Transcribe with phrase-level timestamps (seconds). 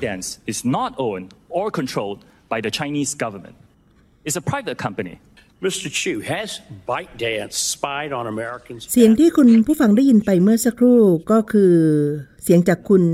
[0.00, 3.56] ByteDance is not owned or controlled by the Chinese government.
[4.24, 5.20] It's a private company.
[5.62, 5.92] Mr.
[5.92, 8.80] Chu, has ByteDance spied on Americans?
[8.92, 11.00] เสียงที่คุณผู้ฟังได้ยินไปเมื่อสักครู่
[11.30, 11.74] ก็คือ
[12.42, 13.04] เสียงจากคุณ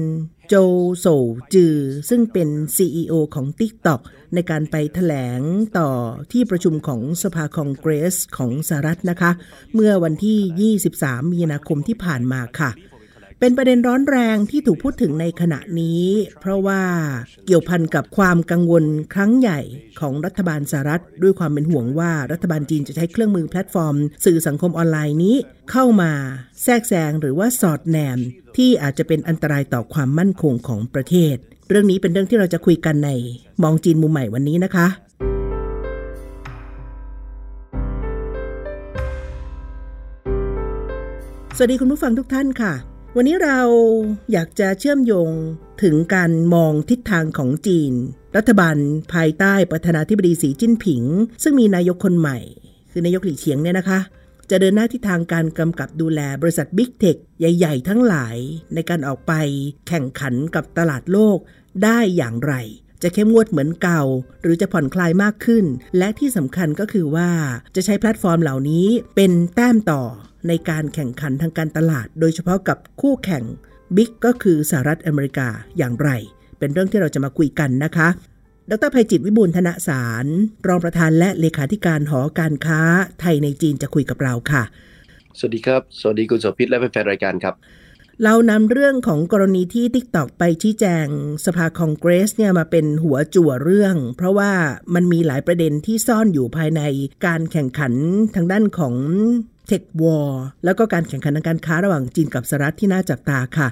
[0.49, 0.55] โจ
[0.99, 1.07] โซ
[1.55, 1.77] จือ
[2.09, 4.01] ซึ่งเป็น CEO ของ TikTok
[4.35, 5.41] ในการไปถแถลง
[5.79, 5.91] ต่อ
[6.33, 9.31] ที่ประชุมของสภาคองเกรสของสหรัฐนะคะ
[9.75, 12.71] เมื่อวันที่ 23 มีนาคมที่ผ่านมาค่ะ
[13.41, 16.05] เป็นประเด็นร้อนแรงที่ถูกพูดถึงในขณะนี้
[16.41, 16.83] เพราะว่า
[17.47, 19.61] เกี่ยวพันกับความกังวลครั้งใหญ่
[20.01, 25.37] ของรัฐบาลสหรัฐ ด้วยความเป็นห่วงว่ารัฐบาลจีนจะใช้เครื่องมือแพลตฟอร์ม สื่อสังคมออนไลน์นี้
[25.71, 26.13] เข้ามา
[26.63, 28.19] แทรกแซงหรือว่าสอดแนม
[28.57, 31.37] ที่อาจจะเป็นอันตรายต่อความมั่นคงของประเทศ
[31.69, 33.11] เรื่องนี้เป็นเรื่องที่เราจะคุยกันใน
[33.63, 34.87] มองจีนมุมใหม่วันนี้นะคะ
[41.57, 43.61] สวัสดีคุณผู้ฟังทุกท่านค่ะ วันนี้เรา
[44.33, 45.31] อยากจะเชื่อมโยง
[45.83, 47.93] ถึงการมองทิศทางของจีน
[48.37, 48.77] รัฐบาล
[49.15, 51.03] ภายใต้ประธานาธิบดีสีจิ้นผิง
[51.43, 52.39] ซึ่งมีนายกคนใหม่
[52.91, 54.01] คือนายกหลี่เฉียงเนี่ยนะคะ
[54.51, 58.37] จะเดินหน้าทิศทางการกำกับดูแลบริษัทบิ๊กเทคใหญ่ ๆ ทั้งหลาย
[58.75, 59.33] ในการออกไป
[59.89, 61.39] แข่งขันกับตลาดโลก
[61.85, 62.55] ได้อย่างไร
[63.03, 64.03] จะเข้มงวดเหมือนเก่า
[64.43, 65.65] หรือจะผ่อนคลายมากขึ้น
[65.99, 67.31] และที่สำคัญก็คือว่า
[67.75, 70.03] จะใช้แพลตฟอร์มเหล่านี้เป็นแต้มต่อ
[70.49, 73.45] ในการแข่งขันทางการตลาด โดยเฉพาะกับคู่แข่ง
[73.97, 76.11] บิ๊กก็คือสหรัฐอเมริกาอย่างไร
[76.59, 78.09] เป็นเรื่องที่เราจะมาคุยกันนะคะ
[78.71, 80.27] ดรภัยจิตวิบูลธนสาร
[80.67, 82.81] รองประธานและเลขาธิการหอการค้า
[83.21, 84.63] ไทยในจีนจะคุยกับเราค่ะ
[85.39, 87.55] สวัสดีครับ สวัสดีคุณโสภิตและแฟนๆรายการครับ
[88.25, 91.07] เรานำเรื่องของกรณีที่ TikTok ไปชี้แจง
[91.45, 94.53] สภาคองเกรสเนี่ยมาเป็นหัวจั่วเรื่อง เพราะว่า
[94.95, 96.83] มันมีหลายประเด็นที่ซ่อนอยู่ภายใน
[97.27, 97.93] การแข่งขัน
[98.35, 98.95] ทางด้านของ
[99.67, 103.69] tech war แล้วก็การแข่งขันทางการค้าระหว่างจีนกับสหรัฐที่น่าจับตาค่ะ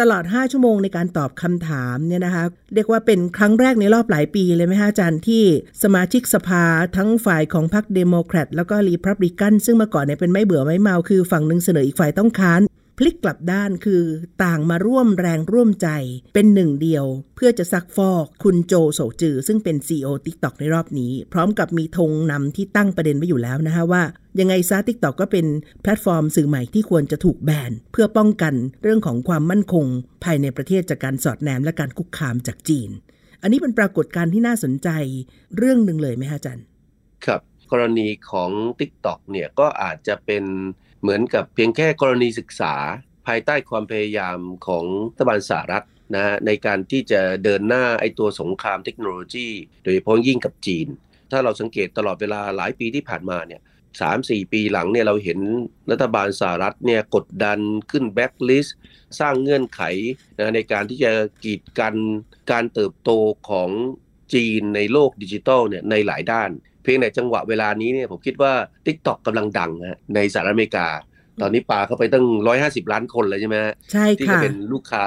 [0.00, 5.44] ตลอด 5 ชั่วโมงในการตอบคำถามเนี่ยนะคะ เรียกว่าเป็นครั้งแรกในรอบหลายปีเลยไหมฮะอาจารย์ที่
[5.82, 6.64] สมาชิกสภา
[6.96, 12.60] ทั้งฝ่ายของพรรคเดโมแครตแล้วก็รีพับลิกัน ซึ่งเมื่อก่อนเนี่ยเป็นไม่เบื่อไม่เมาคือฝั่งหนึ่งเสนออีกฝ่ายต้องค้าน
[13.02, 14.02] พลิกกลับด้านคือ
[14.44, 15.88] ต่างมาร่วมแรงร่วมใจ
[16.34, 17.04] เป็นหนึ่งเดียว
[17.36, 24.02] เพื่อจะซักฟอกคุณโจโสจือ ซึ่งเป็น CEO TikTok ในรอบนี้ พร้อมกับมีธงนำที่ตั้งประเด็นไว้อยู่แล้วนะคะว่า
[24.40, 25.46] ยังไงซะ TikTok ก็เป็น
[25.82, 29.86] แพลตฟอร์มสื่อใหม่ที่ควรจะถูกแบน เพื่อป้องกันเรื่องของความมั่นคง
[30.24, 32.90] ภายในประเทศจากการสอดแนมและการคุกคามจากจีน
[33.42, 34.88] อันนี้เป็นปรากฏการณ์ที่น่าสนใจ
[35.56, 36.64] เรื่องหนึ่งเลยไหมฮะอาจารย์
[37.26, 37.40] ครับ
[37.72, 38.50] กรณีของ
[38.80, 40.44] TikTok เนี่ยก็อาจจะเป็น
[41.02, 42.74] เหมือนกับเพียงแค่กรณีศึกษา
[43.26, 45.84] ภายใต้ความพยายามของรัฐบาลสหรัฐ
[46.14, 49.48] นะฮะในการที่จะเดินหน้าไอตัวสงครามเทคโนโลยี
[49.82, 50.88] โดยเฉพาะยิ่งกับจีน
[51.30, 53.60] ถ้าเราสังเกตตลอดเวลาหลายปีที่ผ่านมาเนี่ย
[54.00, 55.38] สามสี่ปีหลังเนี่ยเราเห็น
[55.90, 57.58] รัฐบาลสหรัฐเนี่ยกดดัน
[57.90, 58.76] ขึ้นแบ็กลิสต์
[59.20, 59.82] สร้างเงื่อนไข
[60.38, 61.12] นะในการที่จะ
[61.44, 61.94] กีดกัน
[62.50, 63.10] การเติบโต
[63.50, 63.70] ของ
[64.34, 66.50] จีนในโลกดิจิทัลเนี่ยในหลายด้าน
[66.82, 68.52] เพียงในจังหวะเวลานี้เนี่ยผมคิดว่า
[68.86, 70.86] TikTok กำลังดังนะในสหรัฐอเมริกา
[71.40, 72.24] ตอนนี้ปาเข้าไปตั้ง
[72.58, 75.04] 150 ล้านคนเลยใช่ไหมฮะใช่ที่ค่ะเป็นลูกค้า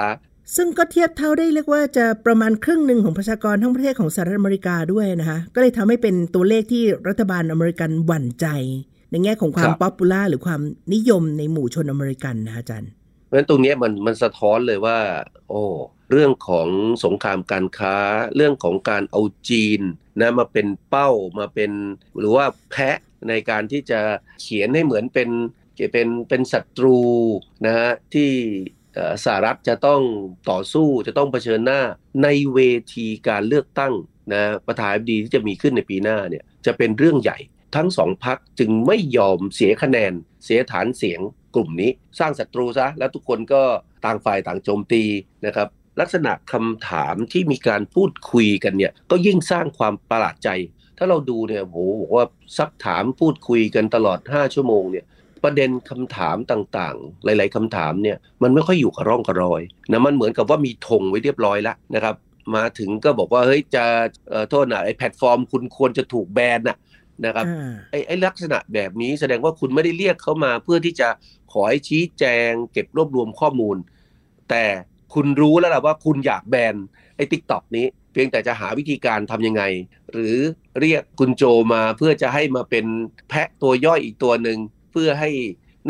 [0.56, 8.46] ซึ่งก็เทียบเท่าได้เรียกว่าจะประมาณครึ่งหนึ่งของประชากรทั้งประเทศของสหรัฐอเมริกาด้วยนะคะก็เลยทำให้เป็นตัวเลขที่รัฐบาลอเมริกันหวั่นใจ
[9.10, 10.60] ในแง่ของความครับ popular หรือความ
[10.94, 12.90] นิยมในหมู่ชนอเมริกันนะอาจารย์
[13.24, 14.96] เพราะฉะนั้นตรงเนี้ยมันมันสะท้อนเลยว่า
[15.48, 15.62] โอ้
[16.14, 16.68] เรื่องของ
[17.04, 17.96] สงครามการค้า
[18.36, 19.80] เรื่องของการเอาจีน
[20.20, 21.70] นะมาเป็นเป้ามาเป็น
[22.18, 22.98] หรือว่าแพะ
[23.28, 24.00] ในการที่จะ
[24.40, 25.30] เขียนให้เหมือนเป็น
[25.92, 27.00] เป็นเป็นศัตรู
[27.66, 28.30] นะฮะที่
[29.24, 30.00] สหรัฐจะต้อง
[30.50, 31.80] ต่อสู้จะต้องเผชิญหน้า
[32.22, 32.58] ในเว
[32.94, 33.94] ทีการเลือกตั้ง
[34.32, 37.38] นะประธานาธิบดีที่จะมีขึ้นในปีหน้าเนี่ยจะเป็นเรื่องใหญ่
[37.76, 40.12] ทั้งสองพักจึงไม่ยอมเสียคะแนน
[40.44, 41.20] เสียฐานเสียง
[41.54, 43.62] กลุ่มนี้ สร้างศัตรูซะแล้วทุกคนก็
[44.04, 45.02] ต่างฝ่ายต่างโจมตี
[45.46, 45.68] นะครับ
[46.00, 50.48] ลักษณะคำถามที่มีการพูดคุยกันเนี่ยก็ยิ่งสร้างความประหลาดใจ
[50.98, 52.24] ถ้าเราดูเนี่ยโหบอกว่า
[52.58, 55.04] ซักถามพูดคุยกันตลอด 5 ชั่วโมงเนี่ย
[55.44, 62.14] ประเด็นคำถามต่างๆ หลาย ๆคำถามเนี่ยมันไม่ค่อยอยู่กับร่องกับรอยนะมันเหมือนกับว่ามีธงไว้เรียบร้อยแล้วนะครับ
[62.56, 63.84] มาถึงก็บอกว่าเฮ้ยจะ
[64.30, 66.76] เอ่อโทษนะไอ้แพลตฟอร์ม คุณควรจะถูกแบนน่ะ
[67.26, 71.08] นะครับอ่าไอ้ไอ้ลักษณะแบบนี้แสดงว่าคุณไม่ได้เรียกเขามาเพื่อที่จะ
[71.52, 73.76] ขอให้ชี้แจง เก็บรวบรวมข้อมูล
[74.50, 74.64] แต่
[75.14, 76.74] คุณรู้แล้วล่ะว่าคุณอยากแบน
[77.16, 79.62] ไอ้ทิกตอกนี้ เพียงแต่จะหาวิธีการทำยังไง
[80.12, 80.36] หรือ
[80.80, 81.44] เรียกคุณโจ
[81.74, 82.86] มาเพื่อจะให้มาเป็น
[83.28, 84.58] แพะตัวย่อยอีกตัวหนึ่ง
[84.92, 85.30] เพื่อให้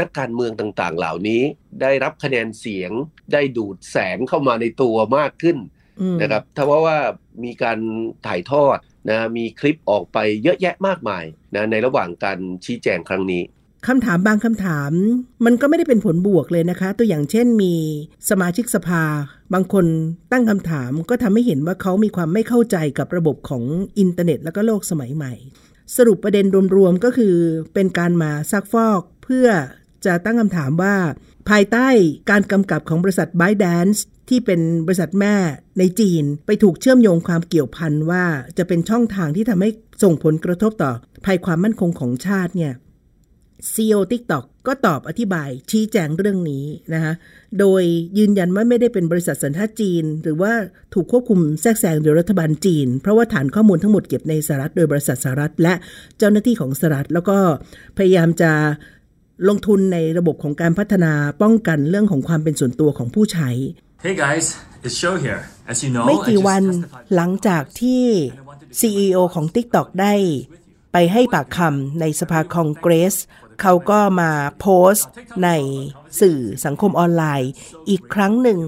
[0.00, 1.43] นักการเมืองต่างๆ เหล่านี้
[1.82, 2.91] ได้รับคะแนนเสียง
[3.32, 5.56] ได้ดูดแสงเข้ามาในตัวมากขึ้น
[6.00, 6.99] อืมนะครับถ้าว่าว่า
[7.44, 7.79] มีการ
[8.27, 8.79] ถ่ายทอด
[9.11, 11.25] นะมีคลิปออกไปเยอะแยะมากมาย
[11.55, 13.43] นะในระหว่างการชี้แจงครั้งนี้
[13.89, 14.93] คำถามบางคำถาม
[15.45, 17.75] มันก็ไม่ได้เป็นผลบวกเลยนะคะ ตัวอย่างเช่นมี
[18.31, 19.05] สมาชิกสภา
[19.55, 19.87] บางคน
[20.33, 23.65] ตั้งคำถามก็ทำให้เห็นว่าเขามีความไม่เข้าใจกับระบบของ
[23.99, 25.33] อินเทอร์เน็ต แล้วก็โลกสมัยใหม่
[25.97, 26.47] สรุปประเด็น
[26.77, 27.35] รวมๆก็คือ
[27.75, 29.47] เป็นการมาซักฟอกเพื่อ
[30.05, 30.95] จะตั้งคำถามว่า
[31.49, 31.89] ภายใต้
[32.31, 35.35] การกำกับของบริษัท b y d a n c e ที่เป็นบริษัทแม่
[35.79, 38.25] ในจีน ไปถูกเชื่อมโยงความเกี่ยวพันว่า
[38.59, 39.71] จะเป็นช่องทางที่ทำให้
[40.03, 40.93] ส่งผลกระทบต่อ
[41.25, 42.73] ภัยความมั่นคงของชาติเนี่ย
[43.73, 46.65] CEO TikTok ก็ตอบอธิบายชี้แจงเรื่องนี้
[46.95, 47.13] นะคะ
[47.61, 47.83] โดย
[48.19, 50.53] ยืนยันว่าไม่ได้เป็นบริษัทสัญชาติจีน หรือว่า
[50.95, 55.75] ถูกควบคุมแทรกแซงโดยรัฐบาลจีน เพราะว่าฐานข้อมูลทั้งหมดเก็บในสหรัฐโดยบริษัทสหรัฐ และ
[56.19, 57.39] เจ้าหน้าที่ของสหรัฐ แล้วก็
[57.99, 58.53] พยายามจะ
[59.49, 61.13] ลงทุนในระบบของการพัฒนา
[61.43, 63.51] ป้องกันเรื่องของความเป็นส่วนตัวของผู้ใช้
[64.07, 64.47] Hey guys,
[64.85, 65.41] it's Show here.
[65.71, 66.65] As you know, ไม่กี่วัน
[67.15, 68.05] หลังจากที่
[68.81, 70.15] CEO ของ TikTok ได้
[70.93, 73.15] ไปให้ปากคำในสภาคองเกรส
[73.61, 74.31] เขาก็มา
[74.61, 75.09] โพสต์
[75.45, 75.51] ใน
[76.21, 77.51] สื่อสังคมออนไลน์
[77.89, 78.61] อีกครั้งหนึ่ง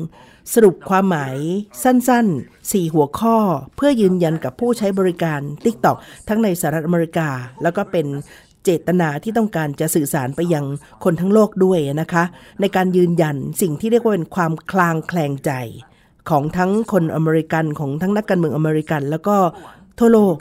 [0.55, 1.37] สรุปความหมาย
[1.83, 3.37] สั้นๆ 4 หัวข้อ
[3.77, 5.97] เพื่อยืนยันกับผู้ใช้บริการ TikTok
[6.29, 7.29] ทั้งในสหรัฐอเมริกา
[7.63, 8.07] แล้วก็เป็น
[8.65, 10.65] เจตนาที่ต้องการจะสื่อสารไปยัง
[11.05, 12.25] คนทั้งโลกด้วยนะคะ
[12.61, 15.53] ในการยืนยันสิ่งที่เรียกว่าเป็นความคลางแคลงใจ
[16.31, 19.37] ของทั้งคนอเมริกันของทั้งนักการเมืองอเมริกัน แล้วก็
[19.99, 20.35] ทั่วโลก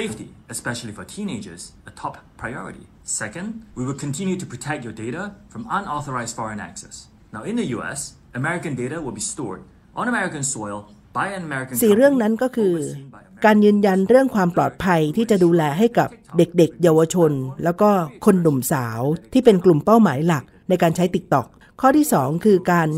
[0.00, 2.86] safety, especially for teenagers, a top priority.
[3.08, 7.08] Second, we will continue to protect your data from unauthorized foreign access.
[7.32, 7.98] Now, in the US,
[8.34, 9.62] American data will be stored
[9.96, 10.78] on American soil
[11.18, 17.32] by an American สี่ company เรื่องนั้นก็คือ overseen by American การยืนยันเรื่องความปลอดภัยที่จะดูแลให้กับเด็กๆ เยาวชน
[17.64, 17.90] แล้วก็
[18.24, 19.00] คนหนุ่มสาว
[19.32, 21.46] ที่เป็นกลุ่มเป้าหมายหลักในการใช้ TikTok
[21.80, 22.88] ข้อที่ 2 คือการ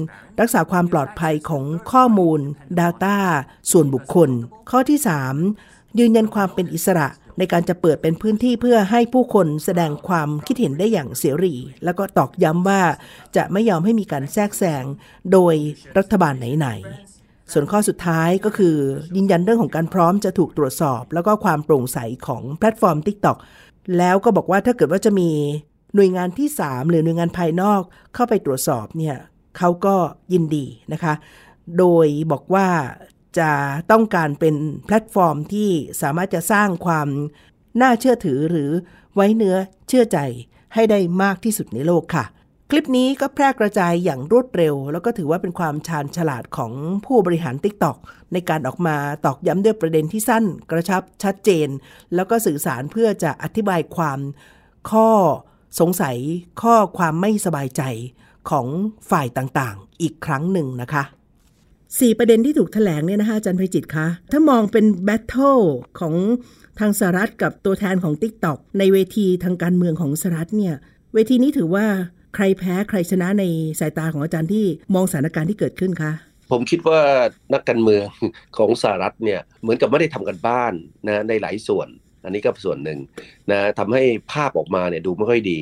[0.40, 2.40] รักษาความปลอดภัยของข้อมูล
[2.80, 3.16] Data
[3.70, 4.30] ส่วนบุคคล
[4.70, 4.98] ข้อที่
[5.48, 7.08] 3 ยืนยันความเป็นอิสระ
[7.40, 11.54] ในการจะเปิดเป็นพื้นที่เพื่อให้ผู้คนแสดงความคิดเห็นได้อย่างเสรี
[11.84, 12.82] แล้วก็ตอกย้ำว่า
[13.36, 14.84] จะไม่ยอมให้มีการแทรกแซง
[15.32, 15.54] โดย
[15.98, 18.76] รัฐบาลไหนๆ ส่วนข้อสุดท้ายก็คือ
[19.16, 23.36] ยืนยันเรื่องของการพร้อมจะถูกตรวจสอบ แล้วก็ความโปร่งใสของแพลตฟอร์ม TikTok
[23.98, 25.30] แล้วก็บอกว่าถ้าเกิดว่าจะมี
[25.94, 27.80] หน่วยงานที่ 3 หรือหน่วยงานภายนอก
[28.14, 29.16] เข้าไปตรวจสอบเนี่ย
[29.58, 29.96] เขาก็
[30.32, 31.14] ยินดีนะคะ
[31.78, 32.66] โดยบอกว่า
[33.38, 33.50] จะ
[33.90, 34.54] ต้องการเป็น
[34.86, 35.70] แพลตฟอร์มที่
[36.02, 37.08] สามารถจะสร้างความ
[37.80, 38.70] น่าเชื่อถือหรือ
[39.14, 39.56] ไว้เนื้อ
[39.88, 40.18] เชื่อใจ
[40.74, 42.24] ให้ได้มากที่สุดในโลกค่ะ
[42.70, 46.72] คลิปนี้ก็แพร่กระจายอย่างรวดเร็ว แล้วก็ถือว่าเป็นความชาญฉลาดของ
[47.06, 47.96] ผู้บริหาร TikTok
[48.32, 51.68] ในการออกมาตอกย้ำด้วยประเด็นที่สั้น กระชับชัดเจน
[52.14, 54.20] แล้วก็สื่อสารเพื่อจะอธิบายความ
[54.90, 55.10] ข้อ
[55.80, 56.16] สงสัย
[56.62, 57.82] ข้อความไม่สบายใจ
[58.50, 58.66] ของ
[59.10, 61.02] ฝ่ายต่างๆ อีกครั้งหนึ่งนะคะ
[61.98, 65.60] สี่ประเด็นที่ถูกแถลงเนี่ยนะคะอาจารย์ไพจิตคะถ้ามองเป็นแบทเทิล
[66.00, 66.14] ของ
[66.80, 70.74] ทางสหรัฐกับตัวแทนของ TikTok ในเวทีทางการเมืองของสหรัฐเนี่ย
[71.14, 71.86] เวทีนี้ถือว่า
[72.34, 73.44] ใครแพ้ใครชนะใน
[73.80, 74.64] สายตาของอาจารย์ที่
[74.94, 76.12] มองสถานการณ์ที่เกิดขึ้นคะ
[76.50, 77.00] ผมคิดว่า
[77.54, 78.04] นักการเมือง
[78.58, 80.72] ของสหรัฐเนี่ยเหมือนกับไม่ได้ทำการบ้าน
[81.06, 81.88] นะในหลายส่วน
[82.24, 82.98] อันนี้ก็ส่วนหนึ่ง
[83.50, 85.60] นะทำให้ภาพออกมาเนี่ยดูไม่ค่อยดี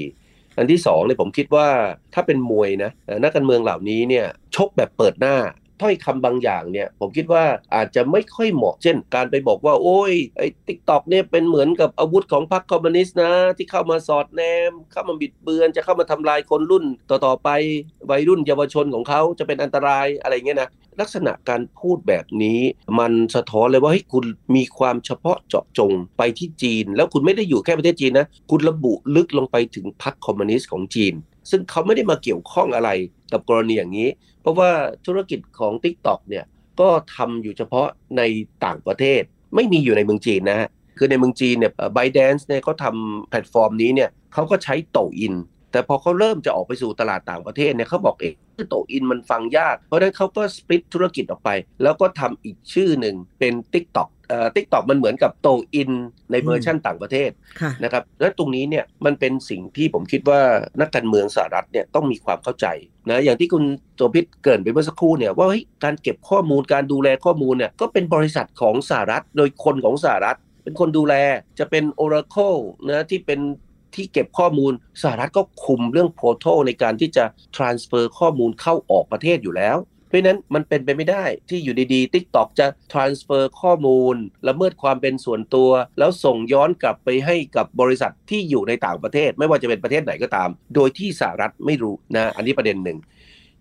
[0.59, 1.69] อันที่สองเนี่ยผมคิดว่า
[2.15, 2.91] ถ้าเป็นมวยนะ
[3.23, 4.27] นักการเมืองเหล่านี้เนี่ย
[4.57, 5.37] ชกแบบเปิดหน้า
[5.83, 7.45] ถ้อยคำบางอย่างเนี่ยผมคิดว่า
[7.75, 17.49] อาจจะไม่ค่อยเหมาะ เช่น การไปบอกว่า โอ้ยไอ้ TikTok เนี่ยเป็นเหมือนกับอาวุธของพรรคคอมมิวนิสต์นะ ที่เข้ามาสอดแนม เข้ามาบิดเบือน จะเข้ามาทำลายคนรุ่นต่อๆไป
[18.11, 20.71] วัยรุ่นเยาวชนของเขาจะเป็นอันตรายอะไรเงี้ยนะ
[21.01, 22.61] ลักษณะการพูดแบบนี้
[22.99, 24.25] มันสะท้อนเลยว่าเฮ้ยคุณ
[24.57, 31.15] มีความเฉพาะเจาะจงไปที่จีน แล้วคุณไม่ได้อยู่แค่ประเทศจีนนะ คุณระบุลึกลงไปถึงพรรคคอมมิวนิสต์ของจีน
[31.51, 32.91] ซึ่งเขาไม่ได้มาเกี่ยวข้องอะไร
[33.33, 34.09] กับกรณีอย่างนี้
[34.49, 34.71] ราะว่า
[35.07, 36.45] ธุรกิจของ TikTok เนี่ย
[36.81, 38.23] ก็ทำอยู่เฉพาะใน
[38.65, 39.23] ต่างประเทศ
[39.55, 45.35] ไม่มีอยู่ในเมืองจีนนะฮะคือในเมืองจีนเนี่ย ByteDance เนี่ยเขาทำแพลตฟอร์มนี้เนี่ยเขาก็ใช้ Douyin
[45.73, 48.35] แต่พอเขาเริ่มจะออกไปสู่ตลาดต่างประเทศเนี่ยเขาบอกเอ๊ะ
[48.71, 51.51] Douyin มันฟังยาก เพราะฉะนั้นเขาก็ split ธุรกิจออกไป
[51.83, 55.91] แล้วก็ทำอีกชื่อหนึ่งเป็น TikTok เอ่อ TikTok มันเหมือนกับ Douyin
[56.31, 57.31] ในเวอร์ชันต่างประเทศ
[57.61, 60.41] ค่ะนะครับและตรงนี้เนี่ยมันเป็นสิ่งที่ผมคิดว่า
[60.81, 62.67] นักการเมืองสหรัฐเนี่ยต้องมีความเข้าใจ
[63.11, 63.65] นะอย่างที่คุณ
[63.97, 71.15] โสภิตเกริ่นไปเมื่อสักครู่เนี่ยว่าเฮ้ยการเก็บข้อมูลการดูแลข้อมูลเนี่ยก็เป็นบริษัทของสหรัฐ โดยคนของสหรัฐ เป็นคนดูแล
[71.59, 73.41] จะเป็น Oracle นะที่เป็น
[73.95, 77.25] ที่เก็บข้อมูลสหรัฐก็คุมเรื่องโพ r t a l ในการที่จะ
[77.57, 79.77] transfer ข้อมูลเข้าออกประเทศอยู่แล้ว
[80.09, 84.17] เพราะนั้นมันเป็นไปไม่ได้ที่อยู่ดีๆ TikTok จะ transfer ข้อมูล
[84.49, 92.99] ละเมิดความเป็นส่วนตัว แล้วส่งย้อนกลับไปให้กับบริษัทที่อยู่ในต่างประเทศ ไม่ว่าจะเป็นประเทศไหนก็ตาม โดยที่สหรัฐไม่รู้นะอันนี้ประเด็นหนึ่ง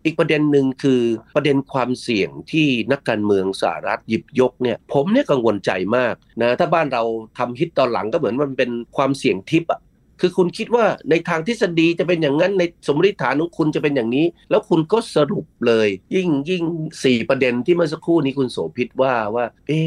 [0.06, 1.02] อีกประเด็นหนึ่งคือ
[1.36, 7.04] ประเด็นความเสี่ยงที่นักการเมืองสหรัฐหยิบยกเนี่ยผมเนี่ยกังวลใจมากนะถ้าบ้านเรา
[7.38, 9.82] ทำฮิตตอนหลังก็เหมือนมันเป็นความเสี่ยงทิพย์อะ
[10.22, 16.64] คือคุณคิดว่าในทางทฤษฎีจะเป็นอย่างนั้นในสมมติฐานของคุณจะเป็นอย่างนี้ แล้วคุณก็สรุปเลย ยิ่งยิ่ง
[17.04, 19.80] สี่ประเด็นที่เมื่อสักครู่นี้คุณโสภิตว่าว่า เอ๊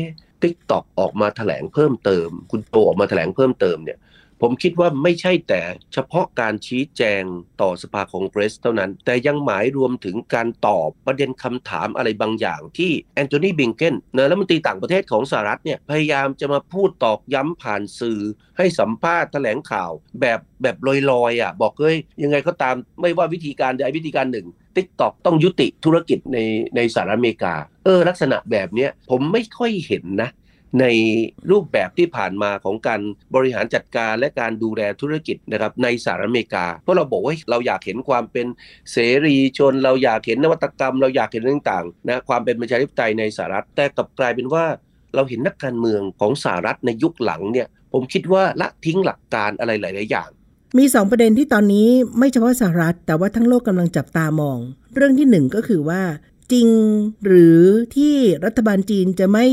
[0.42, 3.98] TikTok ออกมาแถลงเพิ่มเติม คุณโจวออกมาแถลงเพิ่มเติมเนี่ย
[4.42, 7.22] ผมคิดว่าไม่ใช่แต่เฉพาะการชี้แจง
[7.60, 18.20] ต่อสภาคองเกรสเท่านั้น แต่ยังหมายรวมถึงการตอบประเด็นคำถามอะไรบางอย่างที่แอนโทนี บลิงเคนนะรัฐมนตรีต่างประเทศของสหรัฐเนี่ยพยายามจะมาพูดตอกย้ำผ่านสื่อ
[18.58, 20.76] ให้สัมภาษณ์แถลงข่าวแบบแบบ
[21.10, 26.38] ลอยๆอะบอกเฮ้ยยังไงก็ตามไม่ว่าวิธีการใดวิธีการหนึ่ง t ิ k t o k ต้องยุติธุรกิจใน
[26.76, 27.54] ในสหรัฐอเมริกา
[27.84, 30.30] เออลักษณะแบบเนี้ยผมไม่ค่อยเห็นนะ
[30.80, 30.84] ใน
[31.50, 33.00] รูปแบบที่ผ่านมาของการ
[33.34, 38.46] บริหารจัดการและการดูแลธุรกิจนะครับในสหรัฐอเมริกา เพราะเราบอกว่าเราอยากเห็นความเป็น
[38.92, 38.96] เส
[39.26, 44.64] รีชน เราอยากเห็นนวัตกรรม เราอยากเห็นเรื่องต่างนะความเป็นประชาธิปไตยในสหรัฐแต่กลับกลายเป็นว่า
[45.14, 50.30] เราเห็นนักการเมืองของสหรัฐในยุคหลังเนี่ยผมคิดว่าละทิ้งหลักการอะไรหลาย ๆ อย่าง
[50.78, 54.58] มีสองประเด็นที่ตอนนี้ไม่เฉพาะสหรัฐ แต่ว่าทั้งโลกกำลังจับตามอง
[54.94, 56.00] เรื่องที่หนึ่งก็คือว่า
[56.52, 56.68] จริง
[57.26, 57.60] หรือ
[57.96, 58.14] ที่
[58.44, 59.46] รัฐบาลจีนจะไม่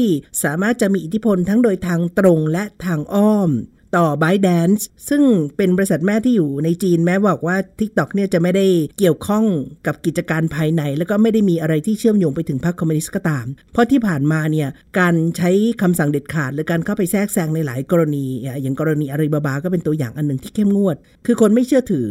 [0.44, 3.52] สามารถจะมีอิทธิพลทั้งโดยทางตรงและทางอ้อม
[3.98, 5.24] ต่อ b y d a n c e ซึ่ง
[5.58, 8.66] เป็นบริษัทแม่ที่อยู่ในจีนแม้บอกว่า TikTok เนี่ยจะไม่ได้
[9.00, 9.46] เกี่ยวข้อง
[9.86, 15.52] กับกิจการภายใน แล้วก็ไม่ได้มีอะไรที่เชื่อมโยงไปถึงพรรคคอมมิวนิสต์ก็ตาม เพราะที่ผ่านมาเนี่ยการใช้
[15.82, 18.26] คำสั่งเด็ดขาด หรือการเข้าไปแทรกแซงในหลายกรณี
[18.62, 22.08] อย่างกรณีอาลีบาบาก็เป็นตัวอย่างอันหนึ่งที่เข้มงวด คือคนไม่เชื่อถือ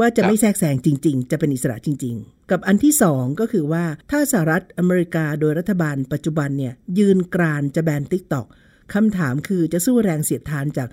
[0.00, 8.46] ว่าจะไม่แทรกแซงจริง ๆ จะเป็นอิสระจริง ๆ กับอันที่สองก็คือว่าถ้าสหรัฐอเมริกาโดยรัฐบาลปัจจุบันเนี่ยยืนกรานจะแบน TikTok
[8.94, 10.88] คำถามคือจะสู้แรงเสียดทานจาก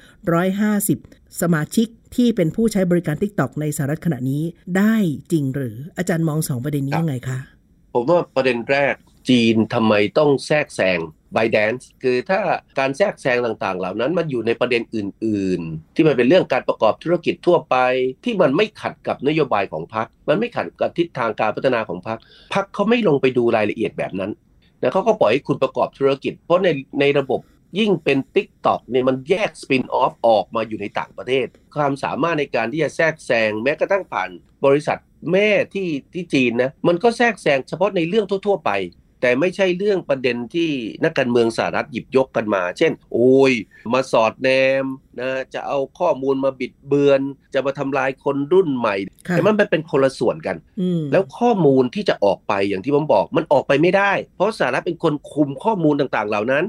[0.67, 4.43] 150 สมาชิกที่เป็นผู้ใช้บริการ TikTok ในสหรัฐขณะนี้
[4.77, 4.95] ได้
[5.31, 7.39] จริงหรืออาจารย์มองสองประเด็นนี้ยังไงคะ
[7.93, 8.95] ผมว่าประเด็นแรก
[9.29, 10.99] จีนทำไมต้องแทรกแซง
[11.33, 12.39] ไบแดนซ์คือถ้า
[12.79, 17.75] การแทรกแซงต่างๆ เหล่านั้นมันอยู่ในประเด็นอื่น ๆ ที่มันเป็นเรื่องการประกอบธุรกิจทั่วไป
[18.23, 22.19] ที่มันไม่ขัดกับนโยบายของพรรคมันไม่ขัดกับทิศทางการพัฒนาของพรรค
[22.53, 24.31] พรรคเขาไม่ลงไปดูรายละเอียดแบบนั้น
[24.81, 26.67] นะเขาก็ปล่อยให้คุณประกอบธุรกิจ เพราะใน
[26.99, 27.41] ในระบบ
[27.79, 34.29] ยิ่งเป็น t ิ k t o k เนี่ยมันแยกสปินออฟออกมาอยู่ในต่างประเทศ ความสามารถในการที่จะแทรกแซงแม้กระทั่งผ่าน
[34.65, 34.99] บริษัท
[35.31, 38.71] แม่ที่ที่จีนนะมันก็แทรกแซงเฉพาะในเรื่องทั่ว ๆ ไป
[39.21, 40.69] แต่ไม่ใช่เรื่องประเด็นที่
[41.03, 43.53] นักการเมืองสหรัฐหยิบยกกันมา เช่น โอ้ย
[43.93, 44.49] มาสอดแน
[44.83, 44.85] ม
[45.19, 47.21] นะจะเอาข้อมูลมาบิดเบือน
[47.53, 48.95] จะมาทำลายคนรุ่นใหม่
[49.29, 50.57] แต่มันเป็นคนละส่วนกัน
[51.11, 56.63] แล้วข้อมูลที่จะออกไปอย่างที่ผมบอก มันออกไปไม่ได้ เพราะสหรัฐเป็นคนคุมข้อมูลต่างๆ เหล่านั้น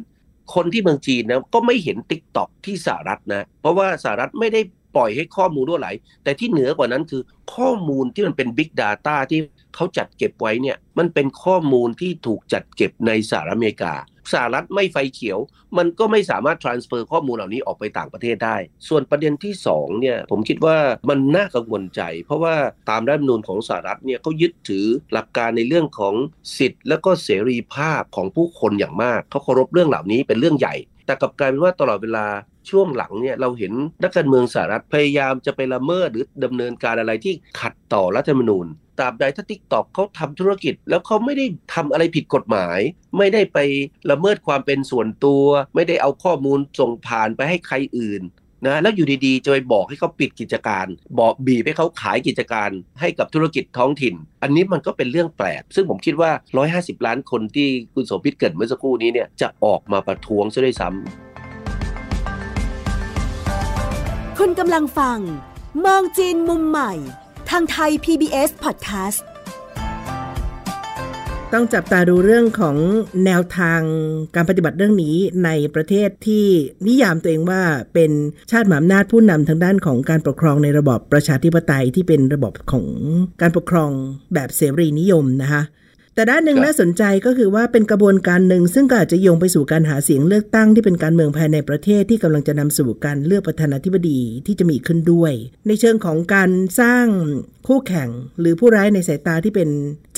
[0.54, 4.60] คนที่เมืองจีนนะก็ไม่เห็นติ๊กต็อกที่สหรัฐนะ เพราะว่าสหรัฐไม่ได้
[4.96, 5.88] ปล่อยให้ข้อมูลรั่วไหล
[6.24, 7.22] แต่ที่เหนือกว่านั้นคือ
[7.54, 9.40] ข้อมูลที่มันเป็น Big Data ที่
[9.74, 13.94] เขาจัดเก็บไว้เนี่ยมันเป็นข้อมูลที่ถูกจัดเก็บในสหรัฐอเมริกา
[14.32, 15.38] สหรัฐไม่ไฟเขียว
[15.78, 18.56] มันก็ไม่สามารถ transfer ข้อมูลเหล่านี้ออกไปต่างประเทศได้
[18.88, 20.76] ส่วนประเด็นที่2เนี่ยผมคิดว่า
[21.08, 22.54] มันน่ากังวลใจ เพราะว่า
[22.90, 26.14] ตามรัฐมนูลของสหรัฐเนี่ยเขายึดถือหลักการในเรื่องของ
[26.58, 30.74] สิทธิ์ และก็เสรีภาพของผู้คนอย่างมากเขาเคารพเรื่องเหล่านี้เป็นเรื่องใหญ่
[31.06, 32.26] แต่กับกลายเป็นว่าตลอดเวลา
[32.70, 33.72] ช่วงหลังเนี่ยเราเห็น
[34.02, 38.66] นักการเมืองสหรัฐพยายามจะไปละเมิดหรือดำเนินการอะไรที่ขัดต่อรัฐธรรมนูญ
[39.00, 42.78] ตราบใดถ้าทิกตอกเขาทำธุรกิจ แล้วเขาไม่ได้ทำอะไรผิดกฎหมาย
[43.18, 43.58] ไม่ได้ไป
[44.10, 48.22] ละเมิดความเป็นส่วนตัว ไม่ได้เอาข้อมูลส่งผ่านไปให้ใครอื่น
[48.66, 50.86] นะแล้วอยู่ดีๆจะไปบอกให้เขาปิดกิจการ
[51.18, 56.30] บอกบีบให้เขาขายกิจการให้กับธุรกิจท้องถิ่น อันนี้มันก็เป็นเรื่องแปลก ซึ่งผมคิดว่า
[56.68, 61.00] 150 ล้านคนที่คุณโสภิตเกิดเมื่อสักครู่นี้เนี่ยจะออกมาประท้วงซะด้วยซ้ำ
[64.38, 65.18] คุณกำลังฟัง
[65.84, 66.92] มองจีนมุมใหม่
[67.50, 69.20] ทางไทย PBS Podcast
[71.52, 72.76] ต้องจับตาดูเรื่องของ
[73.26, 73.80] แนวทาง
[74.34, 76.46] การปฏิบัติเรื่องนี้ในประเทศที่
[76.86, 77.62] นิยามตัวเองว่า
[77.94, 78.10] เป็น
[78.50, 82.86] ชาติหมามนาจผู้นำทางด้านของการปกครองในระบอบประชาธิปไตยที่เป็นระบบของ
[83.40, 83.90] การปกครอง
[84.34, 85.62] แบบเสรีนิยมนะคะ
[86.14, 95.32] แต่ด้านหนึ่งน่าสนใจก็คือว่าเป็นกระบวนการหนึ่ง ซึ่งก็อาจจะโยงไปสู่การหาเสียงเลือกตั้งที่เป็นการเมืองภายในประเทศที่กำลังจะนำสู่การเลือกประธานาธิบดีที่จะมีขึ้นด้วย
[95.68, 96.50] ในเชิงของการ
[96.80, 97.06] สร้าง
[97.66, 98.08] คู่แข่ง
[98.40, 99.68] หรือผู้ร้ายในสายตาที่เป็น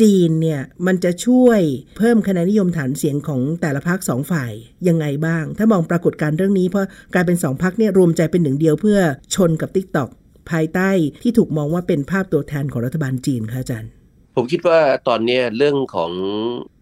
[0.01, 1.61] จีนเนี่ยมันจะช่วย
[1.99, 4.53] เพิ่มคะแนนนิยมฐานเสียงของแต่ละพรรคสองฝ่าย
[4.89, 8.99] ยังไงบ้าง ถ้ามองปรากฏการณ์เรื่องนี้เพราะกลายเป็นสองพรรคเนี่ยรวมใจเป็นหนึ่งเดียวเพื่อ
[9.35, 10.09] ชนกับ TikTok
[10.51, 10.91] ภายใต้
[11.23, 13.93] ที่ถูกมองว่าเป็นภาพตัวแทนของรัฐบาลจีนค่ะอาจารย์
[14.35, 16.13] ผมคิดว่าตอนนี้เรื่องของ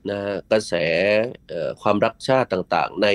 [0.09, 0.19] นะ
[0.51, 0.75] กระแส
[1.83, 3.09] ความรักชาติต่างๆ ใน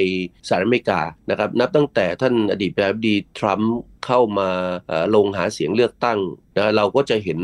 [0.48, 3.76] สหรัฐอเมริกานะครับนับตั้งแต่ท่านอดีตประธานาธิบดีทรัมป์
[4.06, 4.50] เข้ามา
[5.16, 6.20] ลงหาเสียงเลือกตั้ง
[6.58, 7.40] นะเราก็จะเห็น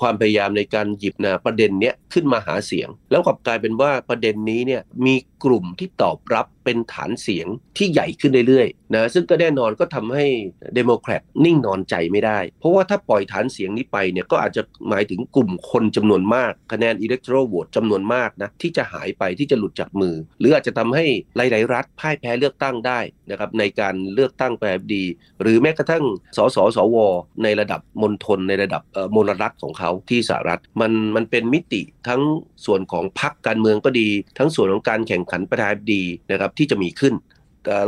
[0.00, 5.14] ความพยายามในการหยิบนะประเด็นเนี้ยขึ้นมาหาเสียง แล้วกลับกลายเป็นว่าประเด็นนี้เนี่ยมี
[5.44, 10.26] กลุ่มที่ตอบรับเป็นฐานเสียงที่ใหญ่ขึ้นเรื่อยๆนะซึ่งก็แน่นอนก็ทำให้
[10.74, 21.04] เดโมแครตนิ่งนอนใจไม่ได้ เพราะว่าถ้าปล่อยฐานเสียงนี้ไปเนี่ยก็อาจจะหมายถึงกลุ่มคนจำนวนมากคะแนนอิเล็กโทรโหวตจำนวนมากนะที่จะหายไปที่จะหลุดจากมือ หรืออาจจะทำให้
[21.36, 25.04] หลาย ๆ รัฐพ่ายแพ้เลือกตั้งได้นะครับในการเลือกตั้งแบบดี
[25.42, 26.04] หรือแม้กระทั่ง
[26.36, 26.96] สสสว
[27.42, 28.82] ในระดับมณฑลในระดับ
[29.16, 32.22] มลรัฐของเขาที่สหรัฐมันมันเป็นมิติทั้ง
[32.66, 34.08] ส่วนของพรรคการเมืองก็ดี
[34.38, 37.14] ทั้งส่วนของการแข่งขันประธานาธิบดีนะครับที่จะมีขึ้น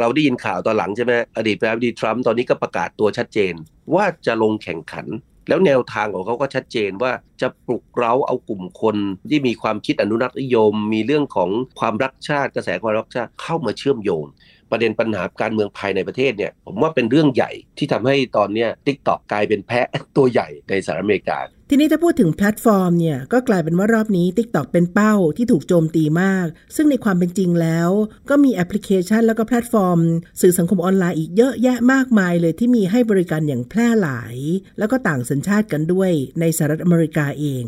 [0.01, 3.55] เราได้ยินข่าวตอนหลังใช่ไหมอดีตประธานาธิบดีทรัมป์ตอนนี้ก็ประกาศตัวชัดเจน
[3.95, 5.07] ว่าจะลงแข่งขัน
[5.49, 8.97] แล้วแนวทางของเขาก็ชัดเจนว่าจะปลุกเร้าเอากลุ่มคน
[9.31, 14.25] ที่มีความคิดอนุรักษ์นิยม มีเรื่องของความรักชาติกระแสความรักชาติเข้ามาเชื่อมโยง
[14.71, 19.87] ประเด็นปัญหาการเมืองภายในประเทศเนี่ยผมว่าเป็นเรื่องใหญ่ที่ทำให้ตอนนี้ TikTok กลายเป็นแพะ
[20.17, 21.39] ตัวใหญ่ในสหรัฐอเมริกา
[21.73, 26.47] ทีนี้ถ้าพูดถึงแพลตฟอร์มเนี่ยก็กลายเป็นว่ารอบนี้ TikTok เป็นเป้าที่ถูกโจมตีมาก
[26.77, 27.91] ซึ่งในความเป็นจริงแล้ว
[28.29, 29.99] ก็มีแอปพลิเคชันแล้วก็แพลตฟอร์ม
[30.41, 34.37] สื่อสังคมออนไลน์อีกเยอะแยะมากมายเลยที่มีให้บริการอย่างแพร่หลาย
[34.79, 36.11] แล้วก็ต่างสัญชาติกันด้วย
[36.41, 37.65] ในสหรัฐอเมริกาเอง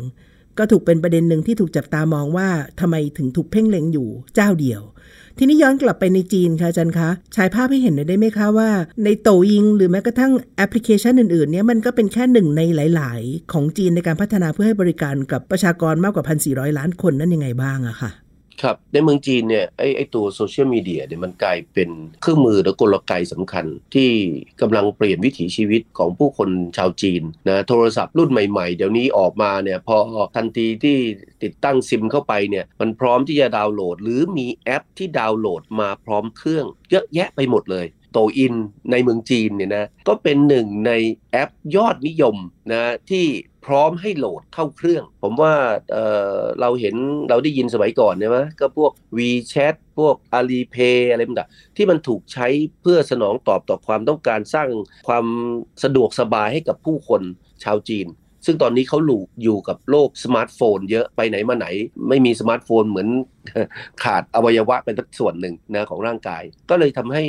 [0.57, 4.81] ก็ถูกเป็นประเด็นหนึ่งที่ถูกจับตามองว่าทำไมถึงถูกเพ่งเล็งอยู่เจ้าเดียว
[5.37, 8.69] ทีนี้ย้อนกลับไปในจีนค่ะอาจารย์คะฉายภาพให้เห็นได้ไหมคะว่า
[9.03, 12.61] ในโตยิงหรือแม้กระทั่งแอปพลิเคชันอื่นๆเนี่ยมันก็เป็นแค่หนึ่งใน
[12.95, 18.09] หลาย ๆ ของจีนในการพัฒนาเพื่อให้บริการกับประชากรมากกว่า 1,400 ล้านคนนั่นยังไงบ้างอะค่ะ
[18.63, 21.89] ครับในเมืองจีนเนี่ยไอ้ไอ้ตัวโซเชียลมีเดียเนี่ยมันกลายเป็น
[22.21, 23.65] เครื่องมือและกลไกสำคัญ
[23.95, 24.11] ที่
[24.61, 29.97] กำลังเปลี่ยนวิถีชีวิตของผู้คนชาวจีนนะโทรศัพท์รุ่นใหม่ๆ เดี๋ยวนี้ออกมาเนี่ยพอ
[30.35, 30.97] ทันทีที่
[31.43, 38.55] ติดตั้งซิมเข้าไปเนี่ยมันพร้อมที่จะดาวน์โหลด หรือมีแอปที่ดาวน์โหลดมาพร้อมเครื่องเยอะแยะไปหมดเลย Douyin
[38.91, 40.91] ในเมืองจีนเนี่ยนะก็เป็นหนึ่งใน
[41.31, 42.35] แอปยอดนิยม
[42.71, 43.25] นะที่
[43.65, 45.53] พร้อมให้โหลดเข้าเครื่อง ผมว่า
[45.91, 46.95] เราเห็น
[47.29, 52.47] เราได้ยินสมัยก่อนใช่ไหมก็พวก WeChat พวก Alipay อะไรต่างที่มันถูกใช้
[52.81, 54.69] เพื่อสนองตอบต่อความต้องการสร้าง
[55.07, 55.25] ความ
[55.83, 57.21] สะดวกสบายให้กับผู้คน
[57.63, 58.07] ชาวจีน
[58.45, 61.67] ซึ่งตอนนี้เขาหลูอยู่กับโลกสมาร์ทโฟน เยอะไปไหนมาไหน
[62.09, 63.07] ไม่มีสมาร์ทโฟนเหมือน
[64.03, 67.23] ขาดอวัยวะเป็นส่วนหนึ่งนะของร่างกาย ก็เลยทำให้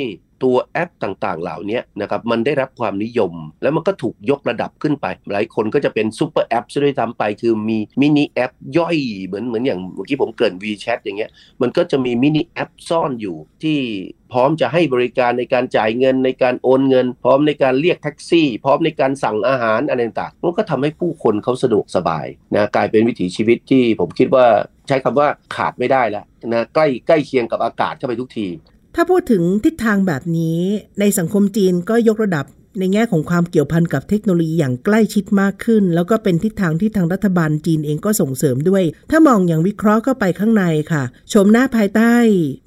[0.45, 11.31] ตัวแอปต่างๆ เหล่านี้นะครับมันได้รับความนิยม แล้วมันก็ถูกยกระดับขึ้นไป หลายคนก็จะเป็นซูเปอร์แอปซะด้วยซ้ำไป คือมีมินิแอปย่อยเหมือนเหมือนอย่างเมื่อกี้ผมเกริ่น WeChat อย่างเงี้ย
[11.61, 13.77] มันก็จะมีมินิแอปซ่อนอยู่ที่
[14.31, 24.45] พร้อมจะให้บริการในการจ่ายเงินในการโอนเงิน พร้อมในการเรียกแท็กซี่ พร้อมในการสั่งอาหารอะไรต่างๆมันก็ทำให้ผู้คนเขาสะดวกสบายนะกลายเป็นวิถีชีวิตที่ผมคิดว่า
[24.87, 28.47] ใช้คำว่าขาดไม่ได้แล้วนะใกล้ใกล้เคียงกับอากาศเข้าไปทุกที
[28.95, 30.59] ถ้าพูดถึงทิศทางแบบนี้
[30.99, 32.45] ในสังคมจีนก็ยกระดับ
[32.79, 41.03] ในแง่ของความเกี่ยวพันกับเทคโนโลยีอย่างใกล้ชิดมากขึ้น แล้วก็เป็นทิศทางที่ทางรัฐบาลจีนเองก็ส่งเสริมด้วย ถ้ามองอย่างวิเคราะห์เข้าไปข้างในค่ะ
[41.33, 42.13] ชมหน้าภายใต้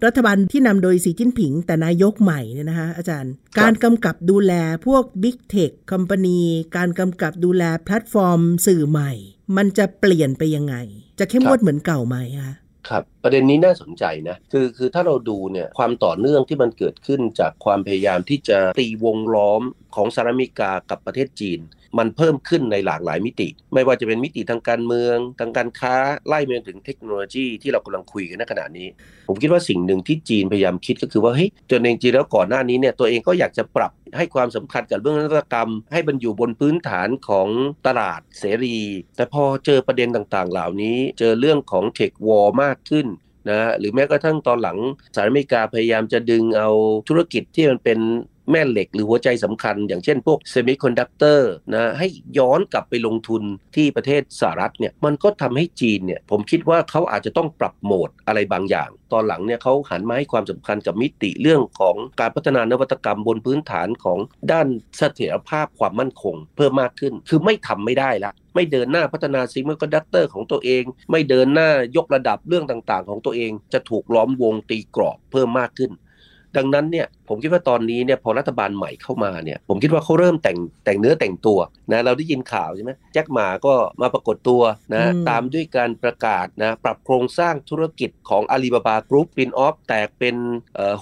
[0.04, 4.52] รัฐบาลที่นำโดยสีจิ้นผิง แต่นายกใหม่เนี่ยนะคะอาจารย์ การกำกับดูแล
[4.86, 6.40] พวก Big Tech Company
[6.76, 9.12] การกำกับดูแลแพลตฟอร์ม สื่อใหม่
[9.56, 10.74] มันจะเปลี่ยนไปยังไง
[11.18, 12.54] จะเข้มงวดเหมือนเก่าไหมคะ
[12.90, 19.62] ครับประเด็นนี้น่าสนใจนะคือคือถ้าเราดูเนี่ยความต่อเนื่องที่มันเกิดขึ้นจากความพยายามที่จะตีวงล้อม
[19.96, 21.60] ของสหรัฐอเมริกากับประเทศจีน
[21.98, 25.94] มันเพิ่มขึ้นในหลากหลายมิติ ไม่ว่าจะเป็นมิติทางการเมือง ทางการค้า
[26.26, 28.88] ไล่ไปถึงเทคโนโลยีที่เรากำลังคุยกันในขณะนี้
[29.28, 37.48] ผมคิดว่าสิ่งหนึ่งที่จีนพยายามคิดก็คือว่าเฮ้ยตัวเองจริงแล้วก่อนหน้านี้เนี่ยตัวเองก็อยากจะปรับให้ความสำคัญกับเรื่องนวัตกรรม ให้มันอยู่บนพื้นฐานของ
[37.86, 38.78] ตลาดเสรี
[39.16, 43.06] แต่พอเจอประเด็นต่างๆ เหล่านี้ เจอเรื่องของ tech war มากขึ้น
[43.48, 44.78] นะหรือแม้กระทั่งตอนหลัง
[45.14, 46.68] สหรัฐอเมริกาพยายามจะดึงเอา
[47.08, 47.98] ธุรกิจที่มันเป็น
[48.50, 52.06] แม่เหล็กหรือหัวใจสำคัญ อย่างเช่นพวกเซมิคอนดักเตอร์นะให้
[52.38, 53.42] ย้อนกลับไปลงทุน
[53.76, 64.18] ที่ประเทศสหรัฐเนี่ยมันก็ทำให้จีนเนี่ยผมคิดว่าเขาอาจจะต้องปรับโหมดอะไรบางอย่าง ตอนหลังเนี่ยเขาหันมาให้ความสำคัญกับมิติเรื่องของการพัฒนานวัตกรรมบนพื้นฐานของ
[64.52, 64.66] ด้าน
[64.98, 75.92] เสถียรภาพความมั่นคง เพิ่มมากขึ้นคือไม่ทำไม่ได้ละไม่เดินหน้าพัฒนาเซมิคอนดักเตอร์ของตัวเอง ไม่เดินหน้ายกระดับเรื่องต่างๆ ของตัวเองจะถูกล้อมวงตีกรอบเพิ่มมากขึ้น
[76.56, 81.58] ดังนั้นเนี่ยผมคิดว่าตอนนี้เนี่ยพอรัฐบาลใหม่เข้ามาเนี่ยผมคิดว่าเขาเริ่มแต่งแต่งเนื้อแต่งตัว
[81.92, 84.62] นะเราได้ยินข่าวใช่ไหมแจ็คหม่าก็มาปรากฏตัว
[84.94, 90.36] นะตามด้วยการประกาศนะปรับโครงสร้างธุรกิจของอาลีบาบากรุ๊ป spin off แตกเป็น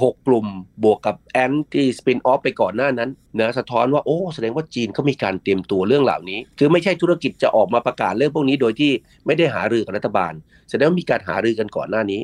[0.02, 0.46] หกกลุ่ม
[0.82, 8.92] บวกกับแอนที่สปินออฟไปก่อนหน้านั้นนะสะท้อนว่าโอ้แสดงว่าจีนเขามีการเตรียมตัวเรื่องเหล่านี้ คือไม่ใช่ธุรกิจจะออกมาประกาศเรื่องพวกนี้โดยที่
[9.26, 10.32] ไม่ได้หารือกับรัฐบาล
[10.70, 12.20] แสดงว่ามีการหารือกันก่อนหน้านี้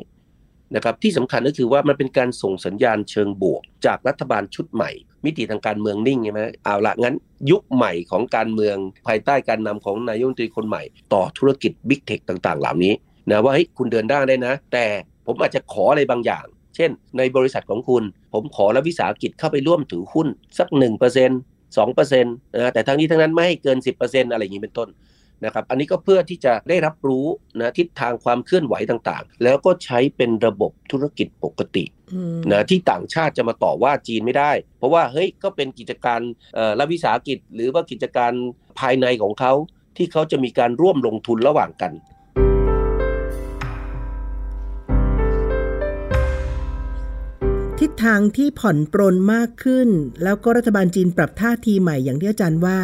[0.75, 4.91] นะครับที่สำคัญก็คือว่ามันเป็นการส่งสัญญาณเชิงบวก จากรัฐบาลชุดใหม่
[5.25, 7.15] มิติทางการเมืองนิ่งใช่ไหมเอาละงั้น
[7.51, 8.75] ยุคใหม่ของการเมือง
[9.07, 10.83] ภายใต้การนำของนายกรัฐมนตรีคนใหม่
[11.13, 12.93] ต่อธุรกิจบิ๊กเทคต่างๆ เหล่านี้
[13.29, 14.85] นะว่าเฮ้ยคุณเดินได้ได้นะ แต่
[15.27, 20.77] ผมอาจจะขออะไรบางอย่าง เช่น ในบริษัทของคุณ ผมขอรัฐวิสาหกิจเข้าไปร่วมถือหุ้นสัก 1%
[21.77, 24.89] 2%นะแต่ทั้งนี้ทั้งนั้นไม่ให้เกิน 10%อะไรอย่างนี้เป็นต้น
[25.45, 27.25] นะครับอันนี้ก็เพื่อที่จะได้รับรู้
[27.59, 31.85] นะทิศทางความเคลื่อนไหวต่างๆ แล้วก็ใช้เป็นระบบธุรกิจปกติ
[32.51, 36.19] นะที่ต่างชาติจะมาต่อว่าจีนไม่ได้ เพราะว่าเฮ้ยก็เป็นกิจการ
[36.79, 38.31] รัฐวิสาหกิจ หรือว่ากิจการ
[38.79, 39.53] ภายในของเขา
[39.97, 41.93] ที่เขาจะมีการร่วมลงทุนระหว่างกัน
[47.79, 49.89] ทิศทางที่ผ่อนปรนมากขึ้น
[50.23, 52.79] แล้วก็รัฐบาลจีนปรับท่าทีใหม่อย่างที่อาจารย์ว่า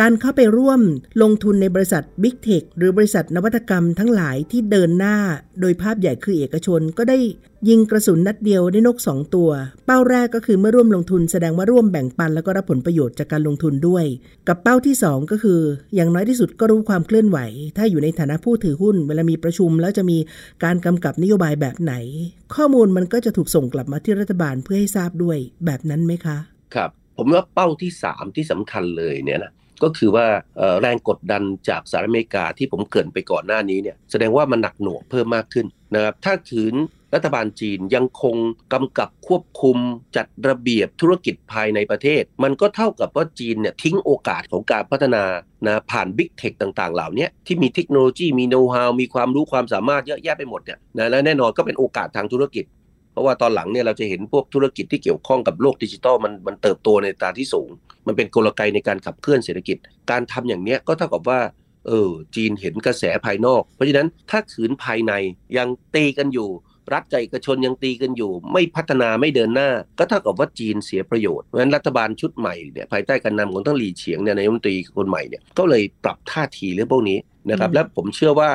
[0.00, 0.80] การเข้าไปร่วม
[1.22, 5.16] ลงทุนในบริษัท Big Tech หรือบริษัทนวัตกรรมทั้งหลายที่เดินหน้า
[5.60, 7.18] โดยภาพใหญ่คือเอกชนก็ได้
[7.68, 9.50] ยิงกระสุนนัดเดียวได้นกสองตัว
[9.86, 14.04] เป้าแรกก็คือเมื่อร่วมลงทุนแสดงว่าร่วมแบ่งปันแล้วก็รับผลประโยชน์จากการลงทุนด้วย
[14.48, 15.60] กับเป้าที่ 2 ก็คือ
[15.94, 17.38] อย่างน้อยที่สุดก็รู้ความเคลื่อนไหว
[17.76, 20.18] ถ้าอยู่ในฐานะผู้ถือหุ้น เวลามีประชุมแล้วจะมี
[20.64, 21.94] การกำกับนโยบายแบบไหน
[22.54, 26.36] ข้อมูลมันก็จะถูกส่งกลับมาที่รัฐบาลเพื่อให้ทราบด้วยแบบนั้นไหมคะ
[26.74, 29.52] ครับ ผมว่าเป้าที่ 3 ที่สำคัญเลยเนี่ยนะ
[29.82, 30.26] ก็คือว่า
[30.80, 36.74] แรงกดดันจากสหรัฐอเมริกาที่ผมเกินไปก่อนหน้านี้เนี่ยแสดงว่ามันหนักหน่วงเพิ่มมากขึ้นนะครับถ้าขืน
[37.14, 38.36] รัฐบาลจีนยังคง
[38.72, 39.78] กำกับควบคุม
[40.16, 45.24] จัดระเบียบธุรกิจภายในประเทศ มันก็เท่ากับว่าจีนเนี่ยทิ้งโอกาสของการพัฒนา
[45.66, 52.64] นะผ่านบิ๊กเทคต่างๆ เหล่านี้ที่มีเทคโนโลยีมีโน้ตฮาวมีความรู้ความสามารถเยอะแยะไปหมดเนี่ยนะและแน่นอนก็เป็นโอกาสทางธุรกิจ
[53.12, 57.68] เพราะว่าตอนหลังเนี่ยเราจะเห็นพวกธุรกิจที่เกี่ยวข้องกับโลกดิจิทัลมันมันเติบโตในตาที่สูง
[58.06, 59.76] มันเป็นกลไกในการขับเคลื่อนเศรษฐกิจ
[60.10, 61.40] การทำอย่างเนี้ยก็เท่ากับว่า
[61.86, 65.12] เออจีนเห็นกระแสภายนอก เพราะฉะนั้นถ้าขืนภายใน
[65.56, 66.50] ยังตีกันอยู่
[66.92, 77.18] รัฐกับเอกชนยังตีกันอยู่ ไม่พัฒนาไม่เดินหน้า ก็เท่ากับว่าจีนเสียประโยชน์เพราะฉะนั้นรัฐบาลชุดใหม่เนี่ยภายใต้การนำของทั้งหลีเฉียงเนี่ยนายมนตรีคนใหม่เนี่ยก็เลยปรับท่าทีเรื่องพวกนี้
[77.50, 78.50] นะครับและผมเชื่อว่า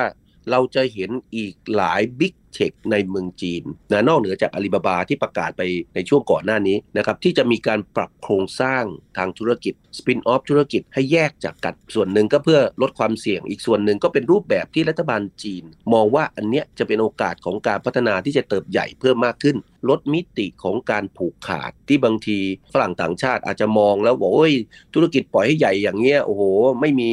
[0.50, 5.62] เราจะเห็นอีกหลายบิ๊ก เทคในเมืองจีนนะนอกเหนือจากอาลีบาบาที่ประกาศไป
[5.94, 8.84] ในช่วงก่อนหน้านี้นะครับที่จะมีการปรับโครงสร้าง
[9.16, 19.56] ทางธุรกิจสปินออฟธุรกิจให้แยกจากกันส่วนหนึ่งก็เพื่อลดความเสี่ยง อีกส่วนหนึ่งก็เป็นรูปแบบที่รัฐบาลจีน มองว่าอันเนี้ยจะเป็นโอกาสของการพัฒนาที่จะเติบใหญ่เพิ่มมากขึ้น
[19.88, 22.38] ลดมิติของการผูกขาดที่บางที
[22.72, 24.54] ฝรั่งต่างชาติอาจจะมองแล้วบอกโอ้ย
[24.94, 26.42] ธุรกิจปล่อยให้ใหญ่อย่างเงี้ยโอ้โห
[26.80, 27.10] ไม่มี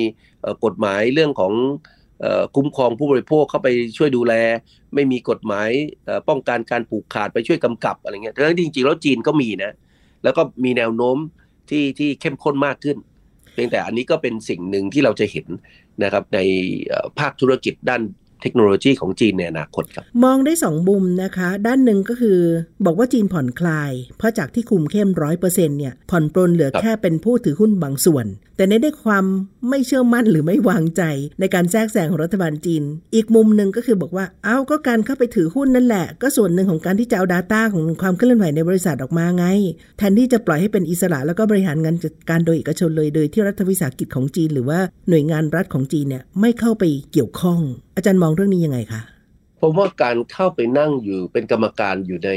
[0.66, 1.54] กฎหมายเรื่องของ
[2.56, 4.34] คุ้มครองผู้บริโภคเข้าไปช่วยดูแล
[4.94, 5.70] ไม่มีกฎหมาย
[6.30, 9.74] ป้องกันการผูกขาดไปช่วยกำกับอะไรเงี้ยทั้งจริงๆแล้วจีนก็มีนะ
[10.24, 11.18] แล้วก็มีแนวโน้ม
[11.70, 12.98] ที่ที่เข้มข้นมากขึ้น
[13.54, 15.48] เพียงแต่อันนี้ก็เป็นสิ่งหนึ่งที่เราจะเห็น
[16.04, 16.40] นะครับใน
[17.20, 18.02] ภาคธุรกิจด้าน
[18.42, 22.40] เทคโนโลยีของจีนในอนาคตครับ มองได้สองมุมนะคะ ด้านหนึ่งก็คือ
[22.86, 28.26] บอกว่าจีนผ่อนคลาย เพราะจากที่คุมเข้มร้อยเปอร์เซ็นต์เนี่ยผ่อนปลนเหลือแค่เป็นผู้ถือหุ้นบางส่วน
[28.58, 29.26] แต่ในได้ความ
[29.70, 31.04] ไม่เชื่อมั่นหรือไม่วางใจ
[31.40, 32.84] ในการแทรกแซงของรัฐบาลจีน
[33.16, 39.46] อีกมุมหนึ่งก็คือบอกว่า เอาก็การเข้าไปถือหุ้นนั่นแหละ ก็ส่วนหนึ่งของการที่จะเอา Data ของความเคลื่อนไหวในบริษัทออกมาไง
[39.98, 47.60] แทนที่จะปล่อยให้เป็นอิสระแล้วก็บริหารงานจัดการโดยเอกชนเลยโดยที่รัฐวิสาหกิจของจีน หรือว่าหน่วยงานรัฐของจีนเนี่ยไม่เข้าไปเกี่ยวข้อง
[47.96, 49.02] อาจารย์มองเรื่องนี้ยังไงคะ
[49.68, 52.32] ผมว่าการเข้าไปนั่งอยู่เป็นกรรมการอยู่ใน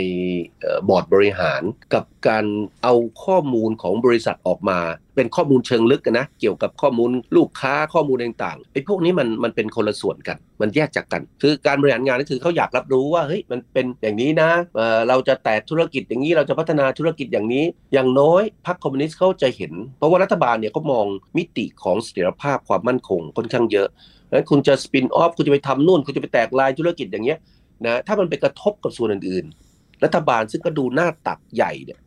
[0.89, 1.63] บอร์ดบริหาร
[1.95, 2.45] กับการ
[2.83, 4.79] เอาข้อมูลของบริษัทออกมา
[5.17, 23.89] เป็นข้อมูลเชิงลึกนะเกี่ยวกับข้อมูลลูกค้าข้อมูลต่างๆไอ้พวกนี้มันมันเป็นคนละส่วนกัน มันแยกจากกัน คือการบริหารงานก็คือเขาอยากรับรู้ว่าเฮ้ยมันเป็นอย่างนี้นะเเราจะแตกธุรกิจอย่างนี้เราจะพัฒนาธุรกิจอย่างนี้ อย่างน้อยพรรคคอมมิวนิสต์เขาจะเห็น เพราะว่ารัฐบาลเนี่ยเขามองมิติของเสถียรภาพความมั่นคงค่อนข้างเยอะ
[24.33, 27.39] นั้นคุณจะ spin off คุณจะไปทำนู่น คุณจะไปแตกลายธุรกิจอย่างเงี้ย
[27.87, 31.99] นะถ้ามันไปกระทบกับส่วนอื่นๆ รัฐบาลซึ่งก็ดูหน้าตักใหญ่เนี่ย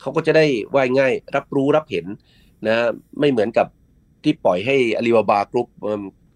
[0.00, 2.06] เขาก็จะได้ว่ายง่ายรับรู้รับเห็น
[2.66, 2.76] นะ
[3.20, 3.66] ไม่เหมือนกับ
[4.24, 5.68] ที่ปล่อยให้อาลีบาบากรุ๊ป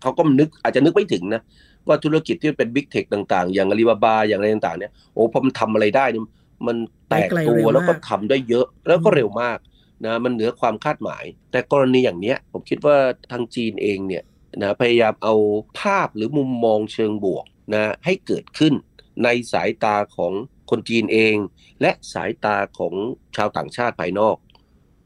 [0.02, 1.42] เขาก็นึกอาจจะนึกไม่ถึงนะ
[1.88, 6.24] ว่าธุรกิจที่เป็น big tech ต่างๆ อย่างอาลีบาบาอย่างอะไรต่างๆเนี่ยโอ้พอมันทำอะไรได้เนี่ย
[6.66, 6.76] มัน
[7.08, 9.58] แตกตัวแล้วก็ทำได้เยอะแล้วก็เร็วมาก
[10.04, 12.96] นะมันเหนือความคาดหมาย แต่กรณีอย่างเนี้ยผมคิดว่า
[13.32, 14.22] ทางจีนเองเนี่ย
[14.62, 15.34] นะพยายามเอา
[15.80, 18.74] ภาพหรือมุมมองเชิงบวกนะให้เกิดขึ้น
[19.24, 20.32] ในสายตาของ
[20.70, 21.36] คนจีนเอง
[21.80, 22.94] และสายตาของ
[23.36, 24.36] ชาวต่างชาติภายนอก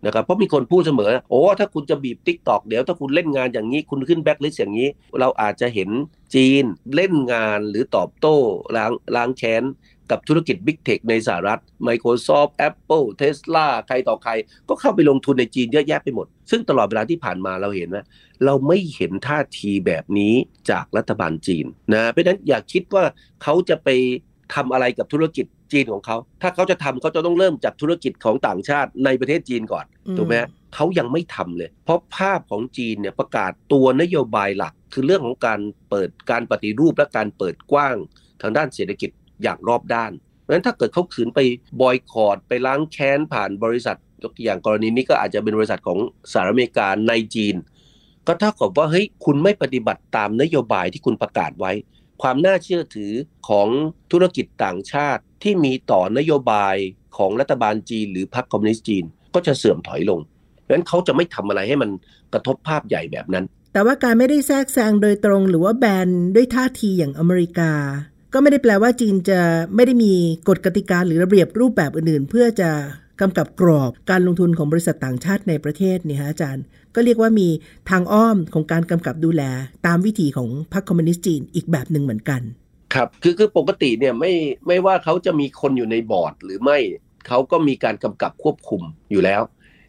[0.07, 4.89] นะครับเพราะมีคนพูดเสมอ โอ้ ถ้าคุณจะบีบ TikTok เดี๋ยวถ้าคุณเล่นงานอย่างนี้ คุณขึ้นแบ็คลิสอย่างนี้
[5.21, 5.91] เราอาจจะเห็น
[6.35, 8.37] จีนเล่นงานหรือตอบโต้
[8.77, 9.63] ล้างล้างแค้น
[10.11, 14.33] กับธุรกิจ Big Tech ในสหรัฐ Microsoft Apple Tesla ใครต่อใคร
[14.69, 18.05] ก็เข้าไปลงทุนในจีนเยอะแยะไปหมด ซึ่งตลอดเวลาที่ผ่านมาเราเห็นว่า
[18.45, 20.35] เราไม่เห็นท่าทีแบบนี้
[20.71, 23.05] จากรัฐบาลจีนนะเพราะฉะนั้นอย่าคิดว่า
[23.43, 23.89] เขาจะไป
[24.55, 37.97] ทำอะไรกับธุรกิจจีนของเขา ถ้าเขาจะทำเขาจะต้องเริ่มจากธุรกิจของต่างชาติในประเทศจีนก่อนอืมถูกไหมฮะเขายังไม่ทำเลย เพราะภาพของจีนเนี่ยประกาศตัวนโยบายหลัก คือเรื่องของการเปิดการปฏิรูปและการเปิดกว้าง
[38.43, 39.11] ทางด้านเศรษฐกิจ
[39.43, 41.41] อย่างรอบด้านเพราะฉะนั้นถ้าเกิดเขาขืนไป
[41.81, 45.99] บอยคอรดไปล้างแค้นผ่านบริษัทยกตัวอย่างกรณีนี้ก็อาจจะเป็นบริษัทของ
[46.33, 47.55] สหรัฐอเมริกาในจีน
[48.27, 51.73] ก็เท่ากับว่าเฮ้ยคุณไม่ปฏิบัติตามนโยบายที่คุณประกาศไว้
[52.23, 53.13] ความน่าเชื่อถือ
[53.49, 53.69] ของ
[54.13, 56.77] ธุรกิจต่างชาติที่มีต่อนโยบาย
[57.17, 60.21] ของรัฐบาลจีน หรือพรรคคอมมิวนิสต์จีน ก็จะเสื่อมถอยลง
[60.63, 61.91] เพราะฉะนั้นเขาจะไม่ทำอะไรให้มัน
[62.33, 67.73] กระทบภาพใหญ่แบบนั้น แต่ว่าการไม่ได้แทรกแซงโดยตรง หรือว่าแบนด้วยท่าทีอย่างอเมริกา
[68.33, 69.41] ก็ไม่ได้แปลว่าจีนจะ
[69.75, 70.13] ไม่ได้มี
[70.49, 72.71] กฎกติกาหรือระเบียบรูปแบบอื่นๆ เพื่อจะ
[73.21, 76.65] กำกับกรอบการลงทุนของบริษัทต่างชาติในประเทศเนี่ยฮะอาจารย์
[76.95, 77.49] ก็เรียกว่ามี
[77.91, 79.43] ทางอ้อมของการกำกับดูแล
[79.87, 82.41] ตามวิถีของพรรคคอมมิวนิสต์จีนอีกแบบหนึ่งเหมือนกัน
[82.95, 84.33] ครับคือคือปกติเนี่ยไม่
[84.67, 86.79] ไม่ว่าเขาจะมีคนอยู่ในบอร์ดหรือไม่
[87.29, 89.43] เขาก็มีการกำกับควบคุมอยู่แล้ว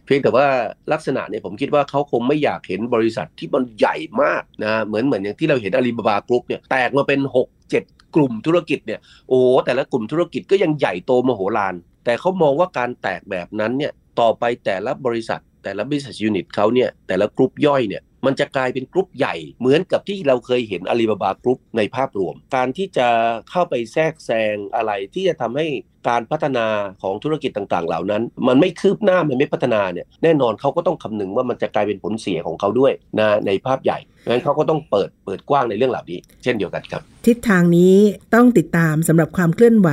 [0.05, 0.45] เพียงแต่ว่า
[0.91, 23.07] ลักษณะเนี่ยผมคิดว่าเขาคงไม่อยากเห็นบริษัทที่มันใหญ่มากนะเหมือนเหมือนอย่างที่เราเห็นอาลีบาบากรุ๊ปเนี่ยแตกมาเป็น 6 7 กลุ่มธุรกิจเนี่ยโอ้แต่ละกลุ่มธุรกิจก็ยังใหญ่โตมโหฬารแต่เขามองว่าการแตกแบบนั้นเนี่ยต่อไปแต่ละบริษัท แต่ละ business unit เขาเนี่ยแต่ละกลุ่มย่อยเนี่ยมันจะกลายเป็นกลุ่มใหญ่เหมือนกับที่เราเคยเห็นอาลีบาบากรุ๊ปในภาพรวม การที่จะ
[23.49, 25.67] เข้าไปแทรกแซงอะไรที่จะทำให้
[26.09, 26.67] การพัฒนา
[27.01, 37.95] ของธุรกิจต่างๆ เหล่านั้น มันไม่คืบหน้ามันไม่พัฒนาเนี่ยแน่นอนเขาก็ต้องคำนึงว่ามันจะกลายเป็นผลเสียของเขาด้วยนะในภาพใหญ่ งั้นเขาก็ต้องเปิดเปิดกว้างในเรื่องเหล่านี้ เช่นเดียวกันครับ ทิศทางนี้
[38.35, 39.89] ต้องติดตามสำหรับความเคลื่อนไหว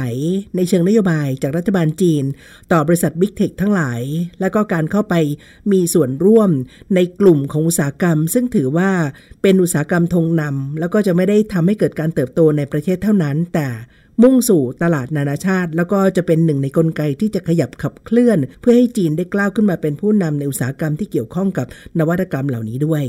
[0.57, 2.25] ในเชิงนโยบายจากรัฐบาลจีน
[2.73, 4.01] ต่อบริษัทบิ๊กเทคทั้งหลาย
[4.41, 5.15] และก็การเข้าไป
[5.73, 6.51] มีส่วนร่วม
[6.95, 8.91] ในกลุ่มของอุตสาหกรรม ซึ่งถือว่า
[9.43, 13.69] เป็นอุตสาหกรรมธงนำแล้วก็จะไม่ได้ทำให้เกิดการเติบโตในประเทศเท่านั้น แต่
[14.23, 21.67] มุ่งสู่ตลาดนานาชาติ แล้วก็จะเป็นหนึ่งในกลไกที่จะขยับขับเคลื่อน เพื่อให้จีนได้กล้าวขึ้นมาเป็นผู้นำในอุตสาหกรรมที่เกี่ยวข้องกับ
[21.99, 23.05] นวัตกรรมเหล่านี้ด้วย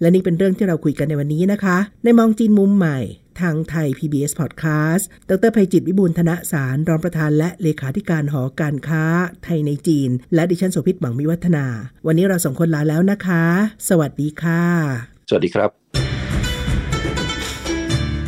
[0.00, 2.98] และนี่เป็นเรื่องที่เราคุยกันในวันนี้นะคะ ในมองจีนมุมใหม่
[3.40, 9.04] ทางไทย PBS Podcast ดรภัยจิตวิบูลธนสาร รองประธานและเลขาธิการหอการค้า
[9.44, 11.66] ไทยในจีน และดิฉันโสภิตหวังมิวัฒนา
[12.06, 13.44] วันนี้เราสองคนลาแล้วนะคะ
[13.88, 14.62] สวัสดีค่ะ
[15.28, 16.01] สวัสดีครับ